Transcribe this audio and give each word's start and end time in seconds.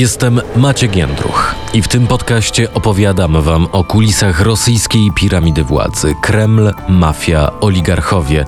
Jestem 0.00 0.40
Maciek 0.56 0.96
Jędruch 0.96 1.54
i 1.74 1.82
w 1.82 1.88
tym 1.88 2.06
podcaście 2.06 2.74
opowiadam 2.74 3.42
wam 3.42 3.66
o 3.72 3.84
kulisach 3.84 4.40
rosyjskiej 4.40 5.10
piramidy 5.14 5.64
władzy 5.64 6.14
Kreml, 6.22 6.72
mafia, 6.88 7.60
oligarchowie, 7.60 8.46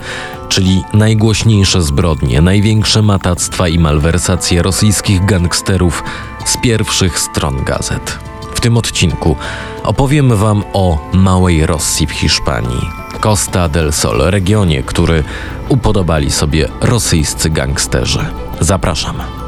czyli 0.49 0.83
najgłośniejsze 0.93 1.81
zbrodnie, 1.81 2.41
największe 2.41 3.01
matactwa 3.01 3.67
i 3.67 3.79
malwersacje 3.79 4.61
rosyjskich 4.61 5.25
gangsterów 5.25 6.03
z 6.45 6.57
pierwszych 6.57 7.19
stron 7.19 7.63
gazet. 7.63 8.19
W 8.55 8.59
tym 8.59 8.77
odcinku 8.77 9.35
opowiem 9.83 10.35
wam 10.35 10.63
o 10.73 11.09
Małej 11.13 11.65
Rosji 11.65 12.07
w 12.07 12.11
Hiszpanii, 12.11 12.89
Costa 13.21 13.69
del 13.69 13.93
Sol, 13.93 14.17
regionie, 14.19 14.83
który 14.83 15.23
upodobali 15.69 16.31
sobie 16.31 16.67
rosyjscy 16.81 17.49
gangsterzy. 17.49 18.25
Zapraszam. 18.59 19.42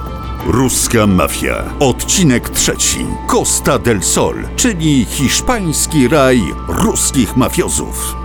Ruska 0.46 1.08
mafia. 1.08 1.64
Odcinek 1.80 2.50
trzeci. 2.50 3.06
Costa 3.28 3.80
del 3.80 4.04
Sol, 4.04 4.36
czyli 4.56 5.06
hiszpański 5.06 6.08
raj 6.08 6.42
ruskich 6.68 7.38
mafiozów. 7.38 8.16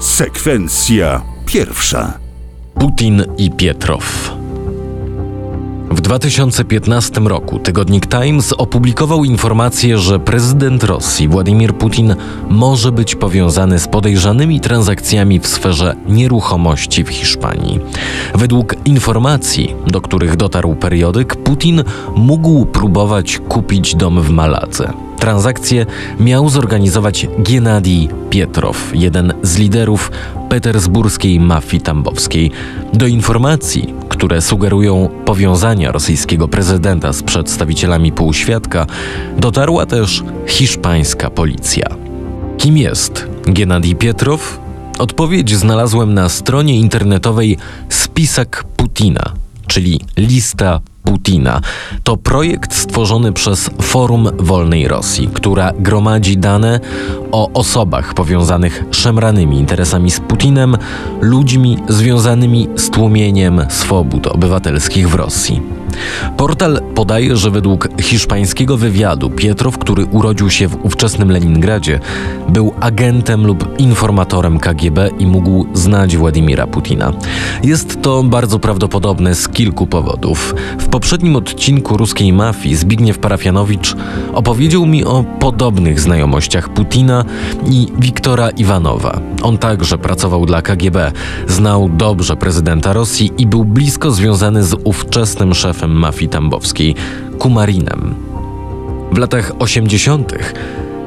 Sekwencja 0.00 1.22
pierwsza. 1.46 2.18
Putin 2.74 3.24
i 3.38 3.50
Pietrow. 3.50 4.34
W 5.94 6.00
2015 6.00 7.20
roku 7.20 7.58
tygodnik 7.58 8.06
Times 8.06 8.52
opublikował 8.52 9.24
informację, 9.24 9.98
że 9.98 10.20
prezydent 10.20 10.84
Rosji 10.84 11.28
Władimir 11.28 11.74
Putin 11.74 12.16
może 12.48 12.92
być 12.92 13.14
powiązany 13.14 13.78
z 13.78 13.88
podejrzanymi 13.88 14.60
transakcjami 14.60 15.40
w 15.40 15.46
sferze 15.46 15.96
nieruchomości 16.08 17.04
w 17.04 17.08
Hiszpanii. 17.08 17.80
Według 18.34 18.74
informacji, 18.84 19.74
do 19.86 20.00
których 20.00 20.36
dotarł 20.36 20.74
periodyk, 20.74 21.36
Putin 21.36 21.84
mógł 22.16 22.66
próbować 22.66 23.40
kupić 23.48 23.94
dom 23.94 24.22
w 24.22 24.30
Maladze. 24.30 24.92
Transakcję 25.24 25.86
miał 26.20 26.48
zorganizować 26.48 27.26
Gennady 27.38 28.08
Pietrow, 28.30 28.90
jeden 28.94 29.32
z 29.42 29.58
liderów 29.58 30.10
petersburskiej 30.48 31.40
mafii 31.40 31.82
tambowskiej. 31.82 32.50
Do 32.92 33.06
informacji, 33.06 33.94
które 34.08 34.42
sugerują 34.42 35.08
powiązania 35.24 35.92
rosyjskiego 35.92 36.48
prezydenta 36.48 37.12
z 37.12 37.22
przedstawicielami 37.22 38.12
półświadka, 38.12 38.86
dotarła 39.38 39.86
też 39.86 40.22
hiszpańska 40.46 41.30
policja. 41.30 41.86
Kim 42.58 42.76
jest 42.76 43.28
Gennady 43.46 43.94
Pietrow? 43.94 44.60
Odpowiedź 44.98 45.56
znalazłem 45.56 46.14
na 46.14 46.28
stronie 46.28 46.78
internetowej 46.78 47.56
Spisak 47.88 48.64
Putina, 48.76 49.32
czyli 49.66 50.00
lista 50.16 50.80
Putina. 51.04 51.60
To 52.02 52.16
projekt 52.16 52.74
stworzony 52.74 53.32
przez 53.32 53.70
Forum 53.82 54.28
Wolnej 54.38 54.88
Rosji, 54.88 55.28
która 55.28 55.72
gromadzi 55.78 56.36
dane 56.36 56.80
o 57.32 57.50
osobach 57.52 58.14
powiązanych 58.14 58.84
szemranymi 58.90 59.58
interesami 59.58 60.10
z 60.10 60.20
Putinem, 60.20 60.76
ludźmi 61.20 61.78
związanymi 61.88 62.68
z 62.76 62.90
tłumieniem 62.90 63.66
swobód 63.68 64.26
obywatelskich 64.26 65.08
w 65.08 65.14
Rosji. 65.14 65.83
Portal 66.36 66.80
podaje, 66.94 67.36
że 67.36 67.50
według 67.50 67.88
hiszpańskiego 68.02 68.76
wywiadu 68.76 69.30
Pietrow, 69.30 69.78
który 69.78 70.04
urodził 70.04 70.50
się 70.50 70.68
w 70.68 70.84
ówczesnym 70.84 71.30
Leningradzie, 71.30 72.00
był 72.48 72.72
agentem 72.80 73.46
lub 73.46 73.80
informatorem 73.80 74.58
KGB 74.58 75.08
i 75.18 75.26
mógł 75.26 75.66
znać 75.74 76.16
Władimira 76.16 76.66
Putina. 76.66 77.12
Jest 77.62 78.02
to 78.02 78.22
bardzo 78.22 78.58
prawdopodobne 78.58 79.34
z 79.34 79.48
kilku 79.48 79.86
powodów. 79.86 80.54
W 80.78 80.88
poprzednim 80.88 81.36
odcinku 81.36 81.96
ruskiej 81.96 82.32
mafii 82.32 82.76
Zbigniew 82.76 83.18
Parafianowicz 83.18 83.96
opowiedział 84.34 84.86
mi 84.86 85.04
o 85.04 85.24
podobnych 85.40 86.00
znajomościach 86.00 86.68
Putina 86.68 87.24
i 87.70 87.86
Wiktora 87.98 88.50
Iwanowa. 88.50 89.20
On 89.42 89.58
także 89.58 89.98
pracował 89.98 90.46
dla 90.46 90.62
KGB, 90.62 91.12
znał 91.48 91.88
dobrze 91.88 92.36
prezydenta 92.36 92.92
Rosji 92.92 93.32
i 93.38 93.46
był 93.46 93.64
blisko 93.64 94.10
związany 94.10 94.64
z 94.64 94.76
ówczesnym 94.84 95.54
szefem 95.54 95.83
mafii 95.92 96.28
tambowskiej, 96.28 96.94
Kumarinem. 97.38 98.14
W 99.12 99.18
latach 99.18 99.52
80. 99.58 100.32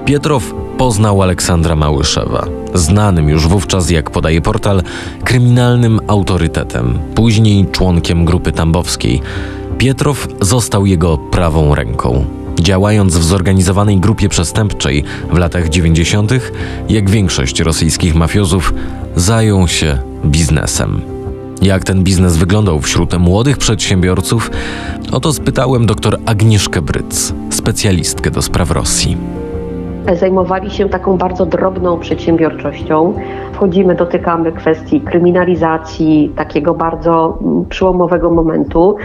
Pietrow 0.05 0.53
poznał 0.77 1.21
Aleksandra 1.21 1.75
Małyszewa, 1.75 2.47
znanym 2.73 3.29
już 3.29 3.47
wówczas, 3.47 3.89
jak 3.89 4.11
podaje 4.11 4.41
portal, 4.41 4.83
kryminalnym 5.23 5.99
autorytetem, 6.07 6.99
później 7.15 7.65
członkiem 7.71 8.25
grupy 8.25 8.51
tambowskiej. 8.51 9.21
Pietrow 9.77 10.27
został 10.41 10.85
jego 10.85 11.17
prawą 11.17 11.75
ręką. 11.75 12.25
Działając 12.59 13.17
w 13.17 13.23
zorganizowanej 13.23 13.97
grupie 13.97 14.29
przestępczej 14.29 15.03
w 15.31 15.38
latach 15.38 15.69
90., 15.69 16.31
jak 16.89 17.09
większość 17.09 17.59
rosyjskich 17.59 18.15
mafiozów, 18.15 18.73
zajął 19.15 19.67
się 19.67 19.97
biznesem. 20.25 21.16
Jak 21.62 21.84
ten 21.84 22.03
biznes 22.03 22.38
wyglądał 22.38 22.79
wśród 22.79 23.18
młodych 23.19 23.57
przedsiębiorców, 23.57 24.51
oto 25.12 25.34
spytałem 25.34 25.85
dr 25.85 26.18
Agnieszkę 26.25 26.81
Bryc, 26.81 27.34
specjalistkę 27.50 28.31
do 28.31 28.41
spraw 28.41 28.72
Rosji 28.72 29.18
zajmowali 30.16 30.72
się 30.72 30.90
taką 30.90 31.18
bardzo 31.18 31.45
drobną 31.45 32.00
przedsiębiorczością. 32.00 33.13
Wchodzimy, 33.57 33.95
dotykamy 33.95 34.51
kwestii 34.51 35.01
kryminalizacji, 35.01 36.34
takiego 36.35 36.73
bardzo 36.73 37.38
mm, 37.41 37.66
przełomowego 37.66 38.29
momentu, 38.29 38.95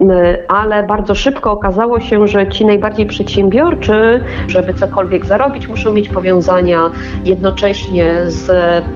mm, 0.00 0.18
ale 0.48 0.82
bardzo 0.82 1.14
szybko 1.14 1.52
okazało 1.52 2.00
się, 2.00 2.28
że 2.28 2.48
ci 2.48 2.66
najbardziej 2.66 3.06
przedsiębiorczy, 3.06 4.20
żeby 4.48 4.74
cokolwiek 4.74 5.26
zarobić, 5.26 5.68
muszą 5.68 5.92
mieć 5.92 6.08
powiązania 6.08 6.90
jednocześnie 7.24 8.14
z, 8.26 8.46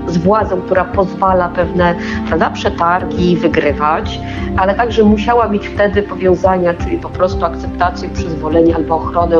z 0.07 0.19
władzą, 0.19 0.61
która 0.61 0.85
pozwala 0.85 1.49
pewne 1.49 1.95
prawda, 2.29 2.51
przetargi 2.51 3.37
wygrywać, 3.37 4.21
ale 4.57 4.75
także 4.75 5.03
musiała 5.03 5.49
mieć 5.49 5.69
wtedy 5.69 6.03
powiązania, 6.03 6.75
czyli 6.75 6.99
po 6.99 7.09
prostu 7.09 7.45
akceptację, 7.45 8.09
przyzwolenie 8.09 8.77
albo 8.77 8.97
ochronę. 8.97 9.37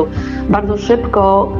Bardzo 0.49 0.77
szybko 0.77 1.51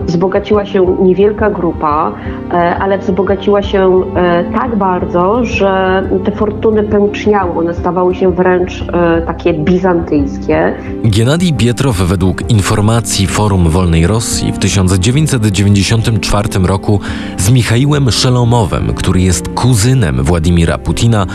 y, 0.00 0.04
wzbogaciła 0.04 0.66
się 0.66 0.96
niewielka 1.00 1.50
grupa, 1.50 2.12
e, 2.52 2.76
ale 2.76 2.98
wzbogaciła 2.98 3.59
zmieniła 3.60 3.62
się 3.62 4.04
e, 4.16 4.44
tak 4.54 4.76
bardzo, 4.76 5.44
że 5.44 6.02
te 6.24 6.32
fortuny 6.32 6.82
pęczniały, 6.82 7.58
one 7.58 7.74
stawały 7.74 8.14
się 8.14 8.32
wręcz 8.32 8.82
e, 8.82 9.22
takie 9.22 9.54
bizantyjskie. 9.54 10.74
Gennadij 11.04 11.52
Pietrow 11.52 11.96
według 11.96 12.50
informacji 12.50 13.26
Forum 13.26 13.68
Wolnej 13.68 14.06
Rosji 14.06 14.52
w 14.52 14.58
1994 14.58 16.48
roku 16.66 17.00
z 17.38 17.50
Michałem 17.50 18.10
Szelomowem, 18.10 18.94
który 18.94 19.20
jest 19.20 19.48
kuzynem 19.48 20.22
Władimira 20.22 20.78
Putina, 20.78 21.26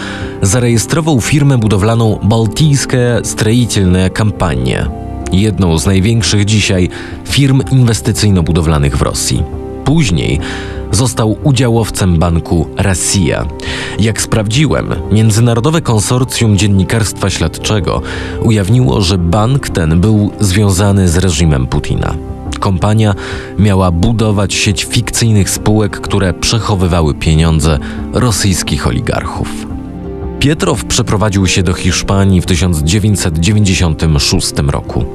zarejestrował 0.41 1.21
firmę 1.21 1.57
budowlaną 1.57 2.19
Baltijskie 2.23 3.19
Stroitelne 3.23 4.09
Kampanie, 4.09 4.85
jedną 5.31 5.77
z 5.77 5.85
największych 5.85 6.45
dzisiaj 6.45 6.89
firm 7.25 7.61
inwestycyjno-budowlanych 7.71 8.97
w 8.97 9.01
Rosji. 9.01 9.43
Później 9.85 10.39
został 10.95 11.37
udziałowcem 11.43 12.19
banku 12.19 12.67
Rosja. 12.77 13.45
Jak 13.99 14.21
sprawdziłem, 14.21 14.95
Międzynarodowe 15.11 15.81
Konsorcjum 15.81 16.57
Dziennikarstwa 16.57 17.29
Śledczego 17.29 18.01
ujawniło, 18.41 19.01
że 19.01 19.17
bank 19.17 19.69
ten 19.69 20.01
był 20.01 20.31
związany 20.39 21.07
z 21.07 21.17
reżimem 21.17 21.67
Putina. 21.67 22.15
Kompania 22.59 23.15
miała 23.59 23.91
budować 23.91 24.53
sieć 24.53 24.83
fikcyjnych 24.83 25.49
spółek, 25.49 26.01
które 26.01 26.33
przechowywały 26.33 27.13
pieniądze 27.13 27.79
rosyjskich 28.13 28.87
oligarchów. 28.87 29.64
Pietrow 30.45 30.85
przeprowadził 30.85 31.47
się 31.47 31.63
do 31.63 31.73
Hiszpanii 31.73 32.41
w 32.41 32.45
1996 32.45 34.53
roku, 34.67 35.05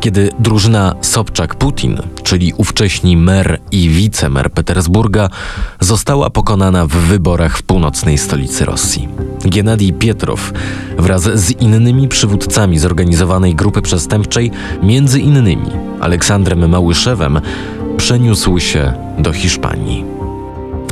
kiedy 0.00 0.30
drużyna 0.38 0.94
Sobczak-Putin, 1.00 2.02
czyli 2.22 2.52
ówcześni 2.56 3.16
mer 3.16 3.60
i 3.70 3.88
wicemer 3.88 4.50
Petersburga, 4.50 5.28
została 5.80 6.30
pokonana 6.30 6.86
w 6.86 6.90
wyborach 6.90 7.58
w 7.58 7.62
północnej 7.62 8.18
stolicy 8.18 8.64
Rosji. 8.64 9.08
Gennady 9.44 9.92
Pietrow 9.92 10.52
wraz 10.98 11.22
z 11.22 11.50
innymi 11.50 12.08
przywódcami 12.08 12.78
zorganizowanej 12.78 13.54
grupy 13.54 13.82
przestępczej, 13.82 14.50
między 14.82 15.20
innymi 15.20 15.70
Aleksandrem 16.00 16.68
Małyszewem, 16.68 17.40
przeniósł 17.96 18.58
się 18.58 18.92
do 19.18 19.32
Hiszpanii. 19.32 20.15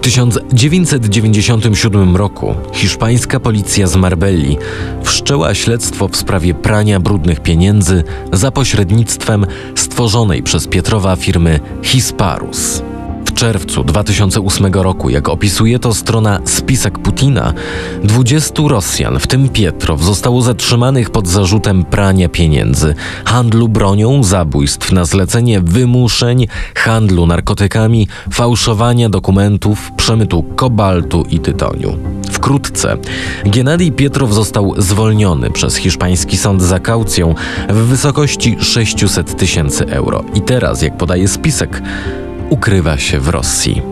1997 0.04 2.16
roku 2.16 2.54
hiszpańska 2.72 3.40
policja 3.40 3.86
z 3.86 3.96
Marbelli 3.96 4.58
wszczęła 5.02 5.54
śledztwo 5.54 6.08
w 6.08 6.16
sprawie 6.16 6.54
prania 6.54 7.00
brudnych 7.00 7.40
pieniędzy 7.40 8.04
za 8.32 8.50
pośrednictwem 8.50 9.46
stworzonej 9.74 10.42
przez 10.42 10.66
Pietrowa 10.66 11.16
firmy 11.16 11.60
Hisparus 11.82 12.82
czerwcu 13.44 13.84
2008 13.84 14.74
roku, 14.74 15.10
jak 15.10 15.28
opisuje 15.28 15.78
to 15.78 15.94
strona 15.94 16.40
Spisek 16.44 16.98
Putina, 16.98 17.52
20 18.04 18.62
Rosjan, 18.68 19.18
w 19.18 19.26
tym 19.26 19.48
Pietrow, 19.48 20.02
zostało 20.02 20.42
zatrzymanych 20.42 21.10
pod 21.10 21.28
zarzutem 21.28 21.84
prania 21.84 22.28
pieniędzy, 22.28 22.94
handlu 23.24 23.68
bronią, 23.68 24.22
zabójstw 24.22 24.92
na 24.92 25.04
zlecenie 25.04 25.60
wymuszeń, 25.60 26.46
handlu 26.74 27.26
narkotykami, 27.26 28.08
fałszowania 28.32 29.08
dokumentów, 29.08 29.92
przemytu 29.96 30.42
kobaltu 30.42 31.24
i 31.30 31.38
tytoniu. 31.38 31.98
Wkrótce 32.30 32.96
Gennady 33.44 33.90
Pietrow 33.90 34.32
został 34.32 34.74
zwolniony 34.78 35.50
przez 35.50 35.76
hiszpański 35.76 36.36
sąd 36.36 36.62
za 36.62 36.80
kaucją 36.80 37.34
w 37.68 37.74
wysokości 37.76 38.56
600 38.60 39.36
tysięcy 39.36 39.86
euro 39.86 40.24
i 40.34 40.40
teraz, 40.40 40.82
jak 40.82 40.96
podaje 40.96 41.28
spisek, 41.28 41.82
ukrywa 42.50 42.98
się 42.98 43.20
w 43.20 43.28
Rosji. 43.28 43.82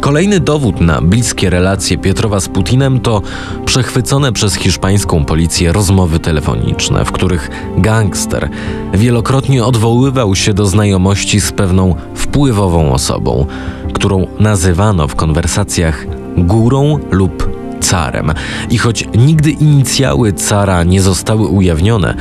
Kolejny 0.00 0.40
dowód 0.40 0.80
na 0.80 1.00
bliskie 1.00 1.50
relacje 1.50 1.98
Pietrowa 1.98 2.40
z 2.40 2.48
Putinem 2.48 3.00
to 3.00 3.22
przechwycone 3.64 4.32
przez 4.32 4.54
hiszpańską 4.54 5.24
policję 5.24 5.72
rozmowy 5.72 6.18
telefoniczne, 6.18 7.04
w 7.04 7.12
których 7.12 7.50
gangster 7.78 8.48
wielokrotnie 8.94 9.64
odwoływał 9.64 10.34
się 10.34 10.54
do 10.54 10.66
znajomości 10.66 11.40
z 11.40 11.52
pewną 11.52 11.94
wpływową 12.14 12.92
osobą, 12.92 13.46
którą 13.92 14.26
nazywano 14.38 15.08
w 15.08 15.14
konwersacjach 15.14 16.06
górą 16.36 16.98
lub 17.10 17.51
carem. 17.82 18.32
I 18.70 18.78
choć 18.78 19.04
nigdy 19.14 19.50
inicjały 19.50 20.32
cara 20.32 20.84
nie 20.84 21.02
zostały 21.02 21.46
ujawnione, 21.46 22.14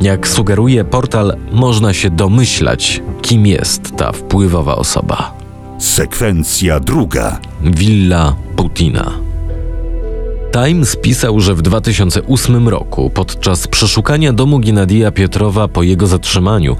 jak 0.00 0.28
sugeruje 0.28 0.84
portal, 0.84 1.36
można 1.52 1.92
się 1.92 2.10
domyślać, 2.10 3.02
kim 3.22 3.46
jest 3.46 3.96
ta 3.96 4.12
wpływowa 4.12 4.76
osoba. 4.76 5.32
Sekwencja 5.78 6.80
druga. 6.80 7.40
Willa 7.62 8.34
Putina. 8.56 9.25
Times 10.64 10.96
pisał, 10.96 11.40
że 11.40 11.54
w 11.54 11.62
2008 11.62 12.68
roku, 12.68 13.10
podczas 13.10 13.66
przeszukania 13.66 14.32
domu 14.32 14.58
Gennadija 14.58 15.10
Pietrowa 15.10 15.68
po 15.68 15.82
jego 15.82 16.06
zatrzymaniu, 16.06 16.76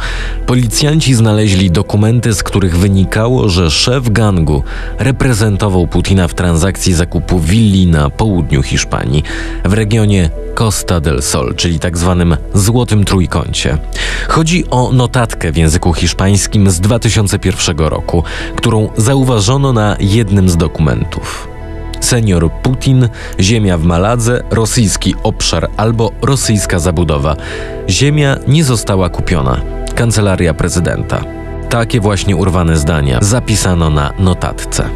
policjanci 0.46 1.14
znaleźli 1.14 1.70
dokumenty, 1.70 2.34
z 2.34 2.42
których 2.42 2.78
wynikało, 2.78 3.48
że 3.48 3.70
szef 3.70 4.08
gangu 4.10 4.62
reprezentował 4.98 5.86
Putina 5.86 6.28
w 6.28 6.34
transakcji 6.34 6.94
zakupu 6.94 7.40
willi 7.40 7.86
na 7.86 8.10
południu 8.10 8.62
Hiszpanii, 8.62 9.22
w 9.64 9.72
regionie 9.72 10.30
Costa 10.54 11.00
del 11.00 11.22
Sol, 11.22 11.54
czyli 11.54 11.78
tak 11.78 11.98
zwanym 11.98 12.36
Złotym 12.54 13.04
Trójkącie. 13.04 13.78
Chodzi 14.28 14.64
o 14.70 14.92
notatkę 14.92 15.52
w 15.52 15.56
języku 15.56 15.94
hiszpańskim 15.94 16.70
z 16.70 16.80
2001 16.80 17.78
roku, 17.78 18.22
którą 18.56 18.88
zauważono 18.96 19.72
na 19.72 19.96
jednym 20.00 20.48
z 20.48 20.56
dokumentów. 20.56 21.55
Senior 22.06 22.50
Putin, 22.62 23.08
ziemia 23.40 23.78
w 23.78 23.84
Maladze, 23.84 24.42
rosyjski 24.50 25.14
obszar 25.22 25.68
albo 25.76 26.12
rosyjska 26.22 26.78
zabudowa. 26.78 27.36
Ziemia 27.88 28.36
nie 28.48 28.64
została 28.64 29.10
kupiona. 29.10 29.60
Kancelaria 29.94 30.54
prezydenta. 30.54 31.24
Takie 31.68 32.00
właśnie 32.00 32.36
urwane 32.36 32.76
zdania 32.76 33.18
zapisano 33.22 33.90
na 33.90 34.12
notatce. 34.18 34.88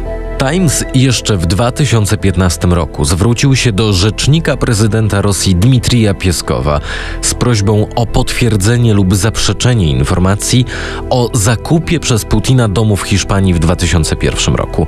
Times 0.49 0.85
jeszcze 0.93 1.37
w 1.37 1.45
2015 1.45 2.67
roku 2.67 3.05
zwrócił 3.05 3.55
się 3.55 3.71
do 3.71 3.93
rzecznika 3.93 4.57
prezydenta 4.57 5.21
Rosji 5.21 5.55
Dmitrija 5.55 6.13
Pieskowa 6.13 6.79
z 7.21 7.33
prośbą 7.33 7.87
o 7.95 8.05
potwierdzenie 8.05 8.93
lub 8.93 9.15
zaprzeczenie 9.15 9.91
informacji 9.91 10.65
o 11.09 11.29
zakupie 11.33 11.99
przez 11.99 12.25
Putina 12.25 12.67
domu 12.67 12.95
w 12.95 13.01
Hiszpanii 13.01 13.53
w 13.53 13.59
2001 13.59 14.55
roku, 14.55 14.87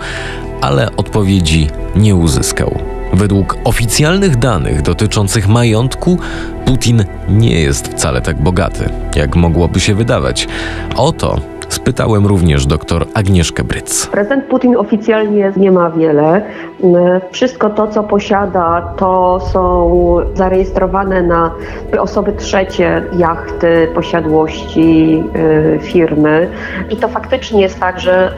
ale 0.62 0.96
odpowiedzi 0.96 1.68
nie 1.96 2.16
uzyskał. 2.16 2.80
Według 3.14 3.58
oficjalnych 3.64 4.36
danych 4.38 4.82
dotyczących 4.82 5.48
majątku, 5.48 6.20
Putin 6.66 7.06
nie 7.30 7.62
jest 7.62 7.88
wcale 7.88 8.22
tak 8.22 8.44
bogaty, 8.44 8.90
jak 9.16 9.36
mogłoby 9.36 9.80
się 9.80 9.96
wydawać. 9.96 10.48
Oto 10.96 11.53
spytałem 11.84 12.28
również 12.28 12.66
dr 12.66 13.06
Agnieszkę 13.14 13.64
Bryc. 13.64 14.08
Prezydent 14.08 14.46
Putin 14.46 14.76
oficjalnie 14.78 15.52
nie 15.58 15.72
ma 15.72 15.92
wiele. 15.92 16.42
Wszystko 17.32 17.70
to, 17.70 17.88
co 17.88 18.04
posiada, 18.04 18.94
to 18.98 19.40
są 19.54 20.18
zarejestrowane 20.34 21.24
na 21.24 21.52
osoby 22.00 22.34
trzecie 22.34 23.04
jachty, 23.18 23.88
posiadłości, 23.96 25.24
y, 25.36 25.80
firmy. 25.82 26.50
I 26.90 26.98
to 26.98 27.08
faktycznie 27.08 27.62
jest 27.62 27.80
tak, 27.80 28.00
że 28.00 28.32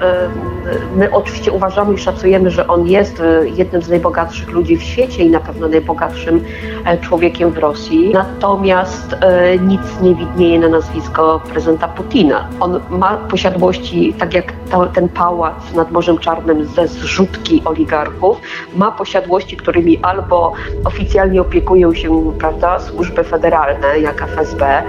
y, 0.94 0.98
my 0.98 1.12
oczywiście 1.12 1.52
uważamy 1.52 1.94
i 1.94 1.98
szacujemy, 1.98 2.52
że 2.52 2.68
on 2.68 2.88
jest 2.88 3.20
y, 3.20 3.50
jednym 3.56 3.82
z 3.82 3.90
najbogatszych 3.90 4.50
ludzi 4.50 4.78
w 4.78 4.84
świecie 4.84 5.24
i 5.24 5.30
na 5.30 5.40
pewno 5.40 5.68
najbogatszym 5.68 6.44
e, 6.86 6.98
człowiekiem 6.98 7.52
w 7.52 7.58
Rosji. 7.58 8.12
Natomiast 8.14 9.16
nic 9.62 9.82
nie 10.02 10.16
widnieje 10.16 10.60
na 10.60 10.70
nazwisko 10.70 11.42
prezydenta 11.54 11.88
Putina. 11.88 12.48
On 12.60 12.80
ma 12.90 13.18
posiadłości, 13.36 14.14
tak 14.14 14.34
jak 14.34 14.54
to, 14.72 14.86
ten 14.86 15.10
pałac 15.10 15.74
nad 15.74 15.92
Morzem 15.92 16.18
Czarnym 16.18 16.66
ze 16.66 16.88
zrzutki 16.88 17.62
oligarchów, 17.66 18.42
ma 18.76 18.92
posiadłości, 18.92 19.58
którymi 19.58 20.00
albo 20.02 20.54
oficjalnie 20.86 21.42
opiekują 21.42 21.94
się 21.94 22.32
prawda, 22.40 22.80
służby 22.80 23.24
federalne, 23.24 24.00
jak 24.00 24.22
FSB, 24.22 24.84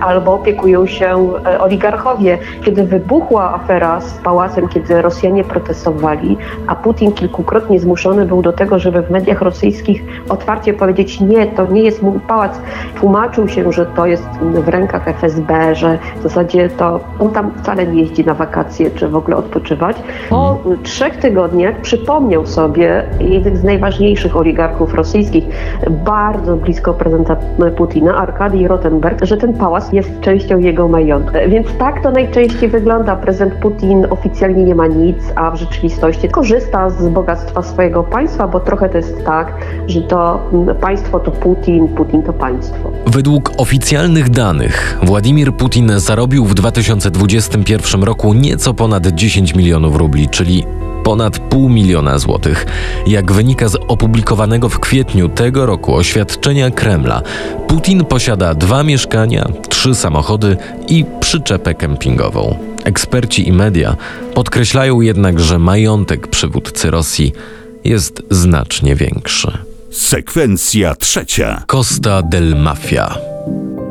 albo 0.00 0.34
opiekują 0.34 0.86
się 0.86 1.30
e, 1.46 1.60
oligarchowie. 1.60 2.38
Kiedy 2.64 2.84
wybuchła 2.84 3.54
afera 3.54 4.00
z 4.00 4.12
pałacem, 4.18 4.68
kiedy 4.68 5.02
Rosjanie 5.02 5.44
protestowali, 5.44 6.36
a 6.66 6.74
Putin 6.74 7.12
kilkukrotnie 7.12 7.80
zmuszony 7.80 8.26
był 8.26 8.42
do 8.42 8.52
tego, 8.52 8.78
żeby 8.78 9.02
w 9.02 9.10
mediach 9.10 9.42
rosyjskich 9.42 10.02
otwarcie 10.28 10.74
powiedzieć 10.74 11.20
nie, 11.20 11.46
to 11.46 11.66
nie 11.66 11.82
jest 11.82 12.02
mój 12.02 12.20
pałac, 12.20 12.60
tłumaczył 13.00 13.48
się, 13.48 13.72
że 13.72 13.86
to 13.86 14.06
jest 14.06 14.28
w 14.40 14.68
rękach 14.68 15.08
FSB, 15.08 15.74
że 15.74 15.98
w 16.16 16.22
zasadzie 16.22 16.68
to 16.68 17.00
on 17.20 17.30
tam 17.30 17.50
wcale 17.68 17.86
nie 17.86 18.02
jeździ 18.02 18.24
na 18.24 18.34
wakacje 18.34 18.90
czy 18.90 19.08
w 19.08 19.16
ogóle 19.16 19.36
odpoczywać. 19.36 19.96
Po 20.30 20.58
trzech 20.82 21.16
tygodniach 21.16 21.80
przypomniał 21.80 22.46
sobie 22.46 23.04
jeden 23.20 23.56
z 23.56 23.64
najważniejszych 23.64 24.36
oligarchów 24.36 24.94
rosyjskich, 24.94 25.44
bardzo 26.04 26.56
blisko 26.56 26.94
prezydenta 26.94 27.36
Putina, 27.76 28.14
Arkadii 28.16 28.68
Rotenberg, 28.68 29.24
że 29.24 29.36
ten 29.36 29.54
pałac 29.54 29.92
jest 29.92 30.20
częścią 30.20 30.58
jego 30.58 30.88
majątku. 30.88 31.32
Więc 31.48 31.66
tak 31.78 32.02
to 32.02 32.10
najczęściej 32.10 32.68
wygląda. 32.68 33.16
Prezydent 33.16 33.54
Putin 33.54 34.06
oficjalnie 34.10 34.64
nie 34.64 34.74
ma 34.74 34.86
nic, 34.86 35.16
a 35.34 35.50
w 35.50 35.56
rzeczywistości 35.56 36.28
korzysta 36.28 36.90
z 36.90 37.08
bogactwa 37.08 37.62
swojego 37.62 38.02
państwa, 38.02 38.48
bo 38.48 38.60
trochę 38.60 38.88
to 38.88 38.96
jest 38.96 39.24
tak, 39.24 39.52
że 39.86 40.02
to 40.02 40.40
państwo 40.80 41.20
to 41.20 41.30
Putin, 41.30 41.88
Putin 41.88 42.22
to 42.22 42.32
państwo. 42.32 42.90
Według 43.06 43.50
oficjalnych 43.58 44.30
danych 44.30 44.98
Władimir 45.02 45.52
Putin 45.52 45.92
zarobił 45.96 46.44
w 46.44 46.54
2021 47.62 48.02
roku 48.02 48.34
nieco 48.34 48.74
ponad 48.74 49.06
10 49.06 49.54
milionów 49.54 49.96
rubli, 49.96 50.28
czyli 50.28 50.64
ponad 51.04 51.38
pół 51.38 51.68
miliona 51.68 52.18
złotych. 52.18 52.66
Jak 53.06 53.32
wynika 53.32 53.68
z 53.68 53.74
opublikowanego 53.88 54.68
w 54.68 54.80
kwietniu 54.80 55.28
tego 55.28 55.66
roku 55.66 55.94
oświadczenia 55.94 56.70
Kremla, 56.70 57.22
Putin 57.68 58.04
posiada 58.04 58.54
dwa 58.54 58.82
mieszkania, 58.82 59.48
trzy 59.68 59.94
samochody 59.94 60.56
i 60.88 61.04
przyczepę 61.20 61.74
kempingową. 61.74 62.58
Eksperci 62.84 63.48
i 63.48 63.52
media 63.52 63.96
podkreślają 64.34 65.00
jednak, 65.00 65.40
że 65.40 65.58
majątek 65.58 66.26
przywódcy 66.26 66.90
Rosji 66.90 67.32
jest 67.84 68.22
znacznie 68.30 68.94
większy. 68.94 69.58
Sekwencja 69.90 70.94
trzecia. 70.94 71.62
Costa 71.66 72.22
del 72.22 72.56
Mafia. 72.56 73.37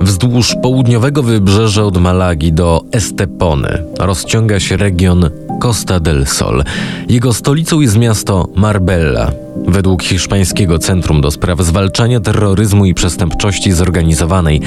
Wzdłuż 0.01 0.55
południowego 0.61 1.23
wybrzeża 1.23 1.83
od 1.83 1.97
Malagi 1.97 2.53
do 2.53 2.83
Estepony 2.91 3.83
rozciąga 3.99 4.59
się 4.59 4.77
region 4.77 5.29
Costa 5.61 5.99
del 5.99 6.25
Sol. 6.25 6.63
Jego 7.09 7.33
stolicą 7.33 7.79
jest 7.81 7.97
miasto 7.97 8.47
Marbella. 8.55 9.46
Według 9.67 10.03
hiszpańskiego 10.03 10.79
Centrum 10.79 11.21
do 11.21 11.31
Spraw 11.31 11.61
Zwalczania 11.61 12.19
Terroryzmu 12.19 12.85
i 12.85 12.93
Przestępczości 12.93 13.71
Zorganizowanej 13.71 14.61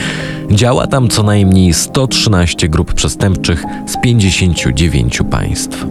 działa 0.51 0.87
tam 0.87 1.09
co 1.09 1.23
najmniej 1.23 1.75
113 1.75 2.69
grup 2.69 2.95
przestępczych 2.95 3.65
z 3.87 3.97
59 4.03 5.19
państw. 5.31 5.87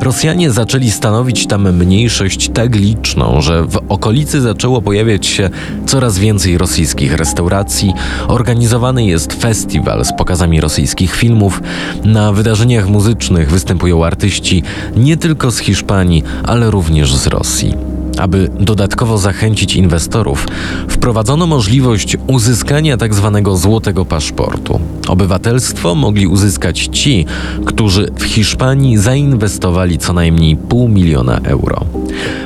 Rosjanie 0.00 0.50
zaczęli 0.50 0.90
stanowić 0.90 1.46
tam 1.46 1.76
mniejszość 1.76 2.50
tak 2.54 2.76
liczną, 2.76 3.40
że 3.40 3.64
w 3.66 3.80
okolicy 3.88 4.40
zaczęło 4.40 4.82
pojawiać 4.82 5.26
się 5.26 5.50
coraz 5.86 6.18
więcej 6.18 6.58
rosyjskich 6.58 7.16
restauracji. 7.16 7.92
Organizowany 8.28 9.06
jest 9.06 9.32
festiwal 9.32 10.04
z 10.04 10.12
pokazami 10.12 10.60
rosyjskich 10.60 11.14
filmów. 11.14 11.62
Na 12.04 12.32
wydarzeniach 12.32 12.88
muzycznych 12.88 13.50
występują 13.50 14.04
artyści 14.04 14.62
nie 14.96 15.16
tylko 15.16 15.50
z 15.50 15.58
Hiszpanii, 15.58 16.22
ale 16.44 16.70
również 16.70 17.16
z 17.16 17.26
Rosji. 17.26 17.91
Aby 18.18 18.50
dodatkowo 18.60 19.18
zachęcić 19.18 19.76
inwestorów, 19.76 20.46
wprowadzono 20.88 21.46
możliwość 21.46 22.16
uzyskania 22.26 22.96
tzw. 22.96 23.42
złotego 23.54 24.04
paszportu. 24.04 24.80
Obywatelstwo 25.08 25.94
mogli 25.94 26.26
uzyskać 26.26 26.88
ci, 26.92 27.26
którzy 27.64 28.10
w 28.18 28.24
Hiszpanii 28.24 28.98
zainwestowali 28.98 29.98
co 29.98 30.12
najmniej 30.12 30.56
pół 30.56 30.88
miliona 30.88 31.38
euro. 31.38 31.84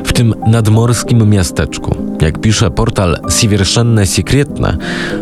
W 0.05 0.13
tym 0.13 0.35
nadmorskim 0.47 1.31
miasteczku, 1.31 1.97
jak 2.21 2.41
pisze 2.41 2.71
portal 2.71 3.19
Siewierszenne 3.29 4.07
Secretne, 4.07 4.77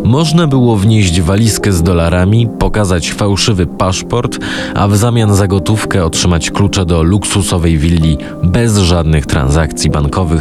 można 0.05 0.47
było 0.47 0.77
wnieść 0.77 1.21
walizkę 1.21 1.73
z 1.73 1.83
dolarami, 1.83 2.49
pokazać 2.59 3.13
fałszywy 3.13 3.67
paszport, 3.67 4.39
a 4.75 4.89
w 4.89 4.97
zamian 4.97 5.35
za 5.35 5.47
gotówkę 5.47 6.05
otrzymać 6.05 6.51
klucze 6.51 6.87
do 6.87 7.03
luksusowej 7.03 7.79
willi 7.79 8.19
bez 8.43 8.79
żadnych 8.79 9.27
transakcji 9.27 9.91
bankowych 9.91 10.34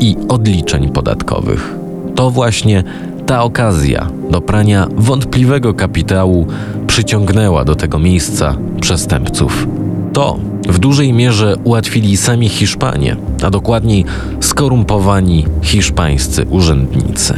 i 0.00 0.16
odliczeń 0.28 0.88
podatkowych. 0.88 1.74
To 2.14 2.30
właśnie 2.30 2.84
ta 3.26 3.42
okazja 3.42 4.08
do 4.30 4.40
prania 4.40 4.86
wątpliwego 4.96 5.74
kapitału 5.74 6.46
przyciągnęła 6.86 7.64
do 7.64 7.74
tego 7.74 7.98
miejsca 7.98 8.56
przestępców. 8.80 9.68
To 10.12 10.38
w 10.68 10.78
dużej 10.78 11.12
mierze 11.12 11.56
ułatwili 11.64 12.16
sami 12.16 12.48
Hiszpanie, 12.48 13.16
a 13.42 13.50
dokładniej 13.50 14.04
skorumpowani 14.40 15.44
hiszpańscy 15.62 16.46
urzędnicy. 16.50 17.34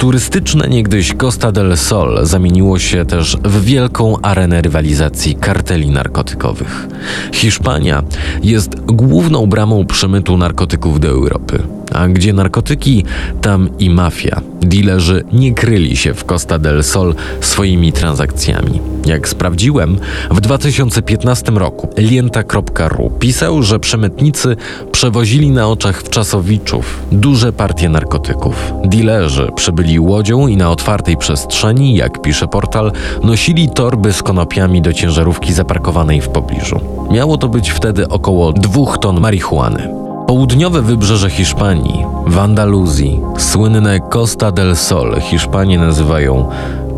Turystyczne 0.00 0.68
niegdyś 0.68 1.14
Costa 1.14 1.52
del 1.52 1.76
Sol 1.76 2.18
zamieniło 2.22 2.78
się 2.78 3.04
też 3.04 3.36
w 3.44 3.64
wielką 3.64 4.20
arenę 4.22 4.62
rywalizacji 4.62 5.34
karteli 5.34 5.90
narkotykowych. 5.90 6.88
Hiszpania 7.32 8.02
jest 8.42 8.80
główną 8.80 9.46
bramą 9.46 9.86
przemytu 9.86 10.36
narkotyków 10.36 11.00
do 11.00 11.08
Europy. 11.08 11.62
A 11.92 12.08
gdzie 12.08 12.32
narkotyki, 12.32 13.04
tam 13.40 13.70
i 13.78 13.90
mafia. 13.90 14.40
Dilerzy 14.60 15.24
nie 15.32 15.54
kryli 15.54 15.96
się 15.96 16.14
w 16.14 16.24
Costa 16.24 16.58
del 16.58 16.84
Sol 16.84 17.14
swoimi 17.40 17.92
transakcjami. 17.92 18.80
Jak 19.04 19.28
sprawdziłem, 19.28 19.98
w 20.30 20.40
2015 20.40 21.52
roku 21.52 21.88
Lienta.ru 21.96 23.10
pisał, 23.18 23.62
że 23.62 23.80
przemytnicy 23.80 24.56
przewozili 24.92 25.50
na 25.50 25.68
oczach 25.68 26.02
wczasowiczów 26.02 27.02
duże 27.12 27.52
partie 27.52 27.88
narkotyków. 27.88 28.72
Dilerzy 28.84 29.48
przybyli 29.54 30.00
łodzią 30.00 30.46
i 30.46 30.56
na 30.56 30.70
otwartej 30.70 31.16
przestrzeni, 31.16 31.96
jak 31.96 32.22
pisze 32.22 32.48
portal, 32.48 32.92
nosili 33.22 33.70
torby 33.70 34.12
z 34.12 34.22
konopiami 34.22 34.82
do 34.82 34.92
ciężarówki 34.92 35.52
zaparkowanej 35.52 36.20
w 36.20 36.28
pobliżu. 36.28 36.80
Miało 37.10 37.38
to 37.38 37.48
być 37.48 37.70
wtedy 37.70 38.08
około 38.08 38.52
dwóch 38.52 38.98
ton 38.98 39.20
marihuany. 39.20 39.88
Południowe 40.26 40.82
wybrzeże 40.82 41.30
Hiszpanii, 41.30 42.04
w 42.26 42.38
Andaluzji, 42.38 43.20
słynne 43.38 44.00
Costa 44.00 44.52
del 44.52 44.76
Sol 44.76 45.20
Hiszpanie 45.20 45.78
nazywają 45.78 46.48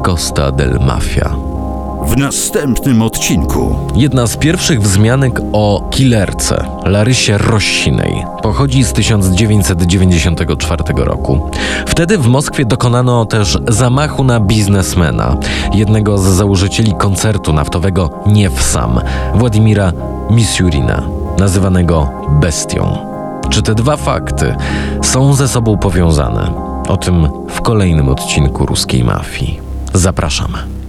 Costa 0.03 0.53
del 0.53 0.79
Mafia. 0.87 1.52
W 2.07 2.17
następnym 2.17 3.03
odcinku. 3.03 3.77
Jedna 3.95 4.27
z 4.27 4.37
pierwszych 4.37 4.83
wzmianek 4.83 5.41
o 5.53 5.89
killerce, 5.91 6.65
Larysie 6.85 7.39
Rossinej, 7.39 8.25
pochodzi 8.43 8.85
z 8.85 8.93
1994 8.93 10.85
roku. 10.97 11.51
Wtedy 11.87 12.19
w 12.19 12.27
Moskwie 12.27 12.65
dokonano 12.65 13.27
też 13.27 13.59
zamachu 13.69 14.25
na 14.25 14.41
biznesmena, 14.41 15.37
jednego 15.73 16.19
z 16.19 16.23
założycieli 16.23 16.95
koncertu 16.95 17.53
naftowego 17.53 18.11
Niewsam, 18.27 19.01
Władimira 19.35 19.93
Misurina, 20.31 21.03
nazywanego 21.39 22.11
bestią. 22.29 22.99
Czy 23.51 23.63
te 23.63 23.75
dwa 23.75 23.97
fakty 23.97 24.55
są 25.03 25.35
ze 25.35 25.49
sobą 25.49 25.79
powiązane? 25.79 26.53
O 26.89 26.97
tym 26.97 27.29
w 27.49 27.61
kolejnym 27.61 28.09
odcinku 28.09 28.67
ruskiej 28.67 29.05
mafii. 29.05 29.61
Zapraszam. 29.95 30.82